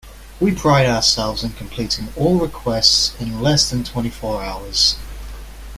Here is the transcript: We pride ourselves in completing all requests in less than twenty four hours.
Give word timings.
We 0.39 0.55
pride 0.55 0.87
ourselves 0.87 1.43
in 1.43 1.51
completing 1.51 2.07
all 2.15 2.39
requests 2.39 3.13
in 3.19 3.39
less 3.39 3.69
than 3.69 3.83
twenty 3.83 4.09
four 4.09 4.41
hours. 4.43 4.95